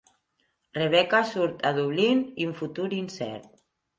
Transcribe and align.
Rebecca 0.77 1.19
surt 1.33 1.61
a 1.69 1.71
Dublín 1.79 2.25
i 2.45 2.47
un 2.53 2.57
futur 2.63 2.87
incert. 3.03 3.49